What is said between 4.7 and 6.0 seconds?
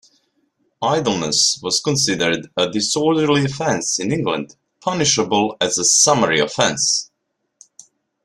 punishable as a